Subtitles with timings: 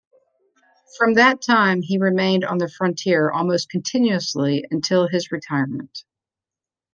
[0.97, 6.05] From that time he remained on the frontier almost continuously until his retirement.